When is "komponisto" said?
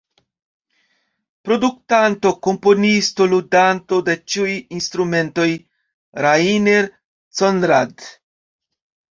2.47-3.27